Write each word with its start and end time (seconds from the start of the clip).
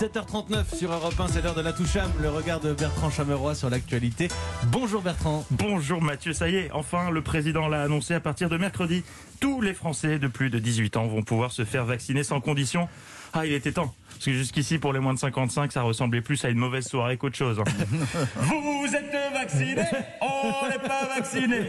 7h39 0.00 0.78
sur 0.78 0.90
Europe 0.90 1.12
1, 1.20 1.28
c'est 1.28 1.42
l'heure 1.42 1.54
de 1.54 1.60
la 1.60 1.74
toucham, 1.74 2.10
le 2.22 2.30
regard 2.30 2.58
de 2.58 2.72
Bertrand 2.72 3.10
Chameroy 3.10 3.54
sur 3.54 3.68
l'actualité. 3.68 4.28
Bonjour 4.68 5.02
Bertrand. 5.02 5.44
Bonjour 5.50 6.00
Mathieu, 6.00 6.32
ça 6.32 6.48
y 6.48 6.56
est, 6.56 6.70
enfin 6.72 7.10
le 7.10 7.20
président 7.20 7.68
l'a 7.68 7.82
annoncé 7.82 8.14
à 8.14 8.20
partir 8.20 8.48
de 8.48 8.56
mercredi. 8.56 9.04
Tous 9.40 9.60
les 9.60 9.74
Français 9.74 10.18
de 10.18 10.26
plus 10.26 10.48
de 10.48 10.58
18 10.58 10.96
ans 10.96 11.06
vont 11.06 11.22
pouvoir 11.22 11.52
se 11.52 11.66
faire 11.66 11.84
vacciner 11.84 12.22
sans 12.22 12.40
condition. 12.40 12.88
Ah, 13.34 13.44
il 13.44 13.52
était 13.52 13.72
temps. 13.72 13.94
Parce 14.08 14.24
que 14.24 14.32
jusqu'ici, 14.32 14.78
pour 14.78 14.92
les 14.92 15.00
moins 15.00 15.14
de 15.14 15.18
55, 15.18 15.70
ça 15.70 15.82
ressemblait 15.82 16.20
plus 16.20 16.44
à 16.44 16.48
une 16.48 16.58
mauvaise 16.58 16.86
soirée 16.86 17.16
qu'autre 17.16 17.36
chose. 17.36 17.58
hein. 17.60 17.64
vous 18.36 18.94
êtes 18.94 19.10
vaccinés? 19.32 19.76
On 20.20 20.68
n'est 20.68 20.78
pas 20.78 21.06
vaccinés 21.16 21.62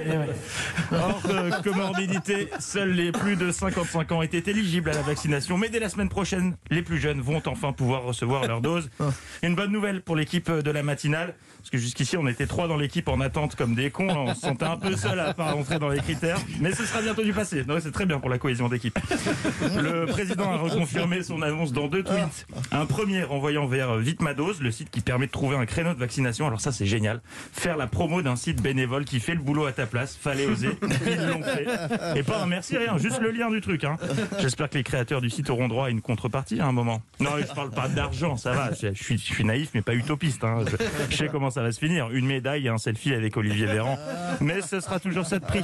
Hors 0.92 1.22
euh, 1.30 1.52
comorbidité, 1.64 2.50
seuls 2.60 2.92
les 2.92 3.12
plus 3.12 3.36
de 3.36 3.52
55 3.52 4.12
ans 4.12 4.22
étaient 4.22 4.50
éligibles 4.50 4.90
à 4.90 4.94
la 4.94 5.02
vaccination. 5.02 5.58
Mais 5.58 5.70
dès 5.70 5.80
la 5.80 5.90
semaine 5.90 6.10
prochaine, 6.10 6.58
les 6.70 6.82
plus 6.82 7.00
jeunes 7.00 7.22
vont 7.22 7.42
enfin 7.46 7.72
pouvoir 7.72 8.04
recevoir 8.04 8.21
leur 8.26 8.62
dose. 8.62 8.90
Une 9.44 9.56
bonne 9.56 9.72
nouvelle 9.72 10.02
pour 10.02 10.16
l'équipe 10.16 10.50
de 10.52 10.72
la 10.72 10.84
matinale. 10.84 11.36
Parce 11.58 11.70
que 11.70 11.78
jusqu'ici, 11.78 12.18
on 12.18 12.28
était 12.28 12.48
trois 12.48 12.68
dans 12.68 12.78
l'équipe 12.78 13.08
en 13.08 13.22
attente 13.22 13.56
comme 13.56 13.76
des 13.76 13.92
cons. 13.92 14.10
On 14.10 14.34
se 14.34 14.42
sentait 14.42 14.66
un 14.66 14.78
peu 14.78 14.96
seul 14.96 15.20
à 15.20 15.34
pas 15.36 15.52
rentrer 15.52 15.78
dans 15.78 15.90
les 15.90 16.00
critères. 16.00 16.40
Mais 16.60 16.74
ce 16.74 16.84
sera 16.86 17.02
bientôt 17.02 17.22
du 17.24 17.34
passé. 17.34 17.64
C'est 17.82 17.92
très 17.92 18.08
bien 18.08 18.20
pour 18.20 18.30
la 18.30 18.40
cohésion 18.40 18.68
d'équipe. 18.68 18.98
Le 19.76 20.06
président 20.08 20.52
a 20.52 20.58
reconfirmé 20.58 21.22
son 21.22 21.42
annonce 21.44 21.72
dans 21.72 21.88
deux 21.88 22.04
tweets. 22.04 22.48
Un 22.72 22.86
premier 22.88 23.24
renvoyant 23.24 23.68
vers 23.68 23.96
Vite 23.98 24.22
ma 24.22 24.34
dose, 24.34 24.60
le 24.62 24.72
site 24.72 24.90
qui 24.90 25.02
permet 25.02 25.28
de 25.28 25.32
trouver 25.32 25.56
un 25.56 25.66
créneau 25.68 25.94
de 25.94 26.00
vaccination. 26.00 26.48
Alors 26.48 26.62
ça, 26.62 26.72
c'est 26.72 26.88
génial. 26.88 27.22
Faire 27.54 27.78
la 27.78 27.86
promo 27.88 28.22
d'un 28.24 28.36
site 28.36 28.60
bénévole 28.62 29.06
qui 29.06 29.20
fait 29.20 29.36
le 29.36 29.42
boulot 29.42 29.66
à 29.66 29.72
ta 29.72 29.86
place. 29.86 30.18
Fallait 30.20 30.48
oser. 30.48 30.70
Ils 31.06 31.28
l'ont 31.28 31.44
fait. 31.44 31.68
Et 32.16 32.24
pas 32.24 32.42
un 32.42 32.48
merci, 32.48 32.76
rien. 32.78 32.98
Juste 32.98 33.22
le 33.22 33.30
lien 33.32 33.52
du 33.52 33.62
truc. 33.62 33.84
hein. 33.84 33.98
J'espère 34.40 34.70
que 34.70 34.78
les 34.80 34.84
créateurs 34.84 35.22
du 35.22 35.30
site 35.30 35.50
auront 35.52 35.68
droit 35.68 35.86
à 35.86 35.90
une 35.90 36.02
contrepartie 36.02 36.60
à 36.60 36.66
un 36.66 36.72
moment. 36.72 37.02
Non, 37.20 37.32
je 37.40 37.54
parle 37.54 37.70
pas 37.70 37.88
d'argent, 37.88 38.11
ça 38.38 38.52
va. 38.54 38.72
Je, 38.74 38.94
suis, 38.94 39.44
naïf, 39.44 39.72
mais 39.74 39.82
pas 39.82 39.94
utopiste. 39.96 40.44
hein. 40.44 40.64
Je, 40.70 40.76
je 41.10 41.16
sais 41.18 41.28
comment 41.28 41.50
ça 41.50 41.62
va 41.62 41.72
se 41.72 41.80
finir. 41.80 42.10
Une 42.12 42.26
médaille 42.26 42.66
et 42.68 42.70
un 42.70 42.78
selfie 42.78 43.14
avec 43.14 43.36
Olivier 43.38 43.66
Véran. 43.66 43.98
Mais 44.40 44.62
ce 44.62 44.80
sera 44.80 45.00
toujours 45.00 45.26
ça 45.26 45.40
de 45.40 45.46
prix. 45.46 45.64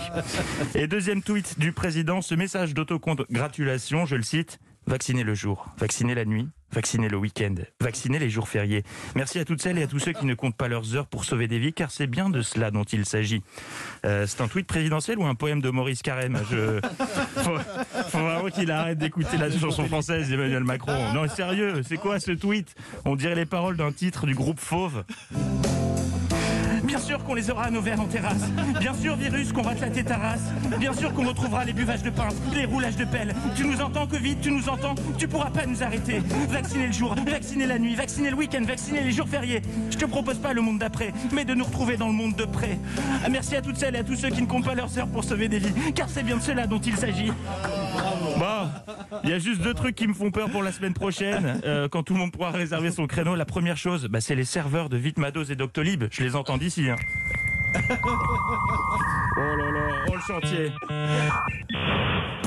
Et 0.75 0.87
deuxième 0.87 1.21
tweet 1.21 1.59
du 1.59 1.71
président, 1.71 2.21
ce 2.21 2.35
message 2.35 2.73
d'autocongratulation, 2.73 4.05
je 4.05 4.15
le 4.15 4.23
cite. 4.23 4.59
Vacciner 4.85 5.23
le 5.23 5.33
jour, 5.33 5.65
vacciner 5.77 6.15
la 6.15 6.23
nuit, 6.23 6.47
vacciner 6.71 7.09
le 7.09 7.17
week-end, 7.17 7.55
vacciner 7.81 8.19
les 8.19 8.29
jours 8.29 8.47
fériés. 8.47 8.83
Merci 9.15 9.39
à 9.39 9.45
toutes 9.45 9.61
celles 9.61 9.77
et 9.77 9.83
à 9.83 9.87
tous 9.87 9.99
ceux 9.99 10.13
qui 10.13 10.25
ne 10.25 10.33
comptent 10.33 10.55
pas 10.55 10.67
leurs 10.67 10.95
heures 10.95 11.07
pour 11.07 11.25
sauver 11.25 11.47
des 11.47 11.59
vies, 11.59 11.73
car 11.73 11.91
c'est 11.91 12.07
bien 12.07 12.29
de 12.29 12.41
cela 12.41 12.71
dont 12.71 12.83
il 12.83 13.05
s'agit. 13.05 13.41
Euh, 14.05 14.25
c'est 14.27 14.41
un 14.41 14.47
tweet 14.47 14.67
présidentiel 14.67 15.19
ou 15.19 15.25
un 15.25 15.35
poème 15.35 15.61
de 15.61 15.69
Maurice 15.69 16.01
Carême? 16.01 16.39
Je... 16.51 16.79
faut, 17.37 17.57
faut 18.09 18.19
vraiment 18.19 18.49
qu'il 18.49 18.71
arrête 18.71 18.97
d'écouter 18.97 19.37
la 19.37 19.49
chanson 19.51 19.85
française 19.85 20.29
d'Emmanuel 20.29 20.63
Macron. 20.63 21.13
Non, 21.13 21.27
sérieux, 21.27 21.81
c'est 21.87 21.97
quoi 21.97 22.19
ce 22.19 22.31
tweet? 22.31 22.75
On 23.05 23.15
dirait 23.15 23.35
les 23.35 23.45
paroles 23.45 23.77
d'un 23.77 23.91
titre 23.91 24.25
du 24.25 24.35
groupe 24.35 24.59
Fauve. 24.59 25.03
Bien 26.87 26.99
sûr 26.99 27.21
qu'on 27.25 27.33
les 27.33 27.49
aura 27.49 27.65
à 27.65 27.69
nos 27.69 27.81
verres 27.81 27.99
en 27.99 28.05
terrasse. 28.05 28.49
Bien 28.79 28.93
sûr, 28.93 29.17
virus, 29.17 29.51
qu'on 29.51 29.61
va 29.61 29.75
te 29.75 29.81
la 29.81 29.89
tétarasse. 29.89 30.53
Bien 30.79 30.93
sûr 30.93 31.13
qu'on 31.13 31.27
retrouvera 31.27 31.65
les 31.65 31.73
buvages 31.73 32.01
de 32.01 32.09
pince, 32.09 32.35
les 32.55 32.63
roulages 32.63 32.95
de 32.95 33.03
pelle. 33.03 33.35
Tu 33.55 33.65
nous 33.65 33.81
entends, 33.81 34.07
Covid, 34.07 34.37
tu 34.37 34.51
nous 34.51 34.69
entends? 34.69 34.95
Tu 35.17 35.27
pourras 35.27 35.49
pas 35.49 35.65
nous 35.65 35.83
arrêter. 35.83 36.21
Vacciner 36.49 36.87
le 36.87 36.93
jour, 36.93 37.13
vacciner 37.25 37.65
la 37.65 37.77
nuit, 37.77 37.93
vacciner 37.93 38.29
le 38.29 38.37
week-end, 38.37 38.63
vacciner 38.65 39.01
les 39.01 39.11
jours 39.11 39.27
fériés. 39.27 39.61
Je 39.89 39.97
te 39.97 40.05
propose 40.05 40.37
pas 40.37 40.53
le 40.53 40.61
monde 40.61 40.79
d'après, 40.79 41.13
mais 41.33 41.43
de 41.43 41.53
nous 41.53 41.65
retrouver 41.65 41.97
dans 41.97 42.07
le 42.07 42.13
monde 42.13 42.35
de 42.35 42.45
près. 42.45 42.79
Merci 43.29 43.57
à 43.57 43.61
toutes 43.61 43.77
celles 43.77 43.95
et 43.95 43.99
à 43.99 44.03
tous 44.03 44.15
ceux 44.15 44.29
qui 44.29 44.41
ne 44.41 44.47
comptent 44.47 44.65
pas 44.65 44.75
leurs 44.75 44.97
heures 44.97 45.07
pour 45.07 45.25
sauver 45.25 45.49
des 45.49 45.59
vies, 45.59 45.93
car 45.93 46.07
c'est 46.09 46.23
bien 46.23 46.37
de 46.37 46.41
cela 46.41 46.67
dont 46.67 46.79
il 46.79 46.95
s'agit. 46.95 47.33
Bon, 48.37 48.69
il 49.23 49.29
y 49.29 49.33
a 49.33 49.39
juste 49.39 49.61
deux 49.61 49.73
trucs 49.73 49.95
qui 49.95 50.07
me 50.07 50.13
font 50.13 50.31
peur 50.31 50.49
pour 50.49 50.63
la 50.63 50.71
semaine 50.71 50.93
prochaine, 50.93 51.61
euh, 51.65 51.87
quand 51.89 52.03
tout 52.03 52.13
le 52.13 52.19
monde 52.19 52.31
pourra 52.31 52.51
réserver 52.51 52.91
son 52.91 53.07
créneau. 53.07 53.35
La 53.35 53.45
première 53.45 53.77
chose, 53.77 54.07
bah, 54.07 54.21
c'est 54.21 54.35
les 54.35 54.45
serveurs 54.45 54.89
de 54.89 54.97
Vitmados 54.97 55.45
et 55.45 55.55
Doctolib. 55.55 56.05
Je 56.11 56.23
les 56.23 56.35
entends 56.35 56.57
d'ici. 56.57 56.89
hein. 56.89 56.95
Oh 59.39 59.39
là 59.39 59.71
là, 59.71 59.89
oh 60.09 60.15
le 60.15 60.21
chantier. 60.21 60.71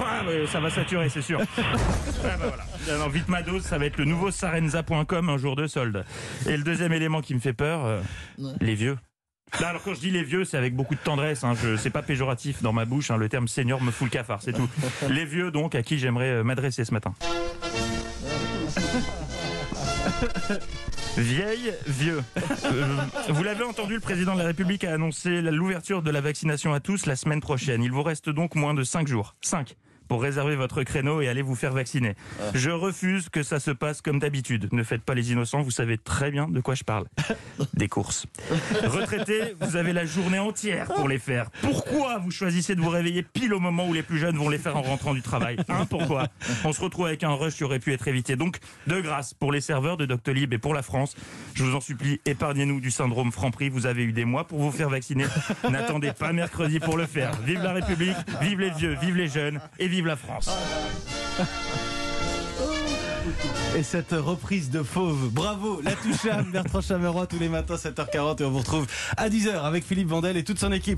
Ah, 0.02 0.22
ça 0.46 0.60
va 0.60 0.70
saturer, 0.70 1.08
c'est 1.08 1.22
sûr. 1.22 1.40
Ah, 1.40 2.36
bah, 2.38 2.46
voilà. 2.86 3.08
Vitmados, 3.08 3.60
ça 3.60 3.78
va 3.78 3.86
être 3.86 3.96
le 3.98 4.04
nouveau 4.04 4.30
sarenza.com 4.30 5.28
un 5.28 5.36
jour 5.38 5.56
de 5.56 5.66
solde. 5.66 6.04
Et 6.46 6.56
le 6.56 6.62
deuxième 6.62 6.92
élément 6.92 7.20
qui 7.20 7.34
me 7.34 7.40
fait 7.40 7.52
peur, 7.52 7.84
euh, 7.84 8.00
les 8.60 8.74
vieux. 8.74 8.96
Là, 9.58 9.68
alors 9.68 9.82
quand 9.82 9.94
je 9.94 10.00
dis 10.00 10.10
les 10.10 10.22
vieux, 10.22 10.44
c'est 10.44 10.56
avec 10.56 10.74
beaucoup 10.74 10.94
de 10.94 11.00
tendresse. 11.00 11.44
Hein. 11.44 11.54
Je, 11.60 11.76
c'est 11.76 11.90
pas 11.90 12.02
péjoratif 12.02 12.62
dans 12.62 12.72
ma 12.72 12.84
bouche. 12.84 13.10
hein. 13.10 13.16
Le 13.16 13.28
terme 13.28 13.48
senior 13.48 13.82
me 13.82 13.90
fout 13.90 14.06
le 14.06 14.10
cafard, 14.10 14.40
c'est 14.42 14.52
tout. 14.52 14.68
Les 15.10 15.24
vieux, 15.24 15.50
donc, 15.50 15.74
à 15.74 15.82
qui 15.82 15.98
j'aimerais 15.98 16.30
euh, 16.30 16.44
m'adresser 16.44 16.84
ce 16.84 16.92
matin. 16.92 17.14
Vieille, 21.18 21.74
vieux. 21.86 22.22
Euh, 22.64 22.96
vous 23.28 23.42
l'avez 23.42 23.64
entendu, 23.64 23.94
le 23.94 24.00
président 24.00 24.34
de 24.34 24.38
la 24.40 24.46
République 24.46 24.84
a 24.84 24.94
annoncé 24.94 25.42
l'ouverture 25.42 26.02
de 26.02 26.10
la 26.10 26.20
vaccination 26.20 26.72
à 26.72 26.80
tous 26.80 27.06
la 27.06 27.16
semaine 27.16 27.40
prochaine. 27.40 27.82
Il 27.82 27.90
vous 27.92 28.02
reste 28.02 28.30
donc 28.30 28.54
moins 28.54 28.74
de 28.74 28.84
5 28.84 29.08
jours. 29.08 29.34
5 29.40 29.76
pour 30.10 30.22
réserver 30.22 30.56
votre 30.56 30.82
créneau 30.82 31.20
et 31.20 31.28
aller 31.28 31.40
vous 31.40 31.54
faire 31.54 31.72
vacciner. 31.72 32.16
Je 32.52 32.70
refuse 32.70 33.28
que 33.28 33.44
ça 33.44 33.60
se 33.60 33.70
passe 33.70 34.02
comme 34.02 34.18
d'habitude. 34.18 34.68
Ne 34.72 34.82
faites 34.82 35.02
pas 35.02 35.14
les 35.14 35.30
innocents, 35.30 35.62
vous 35.62 35.70
savez 35.70 35.98
très 35.98 36.32
bien 36.32 36.48
de 36.48 36.60
quoi 36.60 36.74
je 36.74 36.82
parle. 36.82 37.06
Des 37.74 37.86
courses. 37.86 38.26
Retraités, 38.86 39.54
vous 39.60 39.76
avez 39.76 39.92
la 39.92 40.06
journée 40.06 40.40
entière 40.40 40.88
pour 40.88 41.08
les 41.08 41.20
faire. 41.20 41.48
Pourquoi 41.62 42.18
vous 42.18 42.32
choisissez 42.32 42.74
de 42.74 42.80
vous 42.80 42.88
réveiller 42.88 43.22
pile 43.22 43.54
au 43.54 43.60
moment 43.60 43.86
où 43.86 43.92
les 43.92 44.02
plus 44.02 44.18
jeunes 44.18 44.36
vont 44.36 44.48
les 44.48 44.58
faire 44.58 44.76
en 44.76 44.82
rentrant 44.82 45.14
du 45.14 45.22
travail? 45.22 45.58
Hein, 45.68 45.86
Pourquoi? 45.88 46.26
On 46.64 46.72
se 46.72 46.80
retrouve 46.80 47.06
avec 47.06 47.22
un 47.22 47.34
rush 47.34 47.54
qui 47.54 47.62
aurait 47.62 47.78
pu 47.78 47.92
être 47.92 48.08
évité. 48.08 48.34
Donc, 48.34 48.58
de 48.88 49.00
grâce, 49.00 49.32
pour 49.32 49.52
les 49.52 49.60
serveurs 49.60 49.96
de 49.96 50.06
Doctolib 50.06 50.52
et 50.52 50.58
pour 50.58 50.74
la 50.74 50.82
France, 50.82 51.14
je 51.54 51.62
vous 51.62 51.76
en 51.76 51.80
supplie, 51.80 52.20
épargnez-nous 52.26 52.80
du 52.80 52.90
syndrome 52.90 53.30
Franprix. 53.30 53.68
Vous 53.68 53.86
avez 53.86 54.02
eu 54.02 54.12
des 54.12 54.24
mois 54.24 54.48
pour 54.48 54.58
vous 54.58 54.72
faire 54.72 54.90
vacciner. 54.90 55.26
N'attendez 55.70 56.10
pas 56.10 56.32
mercredi 56.32 56.80
pour 56.80 56.96
le 56.96 57.06
faire. 57.06 57.30
Vive 57.46 57.62
la 57.62 57.74
République, 57.74 58.16
vive 58.40 58.58
les 58.58 58.70
vieux, 58.70 58.96
vive 59.00 59.16
les 59.16 59.28
jeunes 59.28 59.60
et 59.78 59.86
vive 59.86 59.99
la 60.08 60.16
France. 60.16 60.50
Et 63.76 63.82
cette 63.82 64.12
reprise 64.12 64.70
de 64.70 64.82
Fauve, 64.82 65.30
bravo, 65.30 65.80
la 65.82 65.92
toucham, 65.92 66.50
Bertrand 66.50 66.80
Chameroy 66.80 67.26
tous 67.26 67.38
les 67.38 67.48
matins 67.48 67.76
7h40 67.76 68.42
et 68.42 68.44
on 68.44 68.50
vous 68.50 68.58
retrouve 68.58 68.86
à 69.16 69.28
10h 69.28 69.62
avec 69.62 69.84
Philippe 69.84 70.08
Vandel 70.08 70.36
et 70.36 70.44
toute 70.44 70.58
son 70.58 70.72
équipe. 70.72 70.88